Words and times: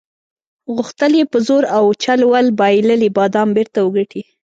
غوښتل 0.75 1.11
یې 1.19 1.25
په 1.31 1.37
زور 1.47 1.63
او 1.77 1.85
چل 2.03 2.19
ول 2.31 2.47
بایللي 2.59 3.09
بادام 3.17 3.49
بیرته 3.57 3.79
وګټي. 3.81 4.21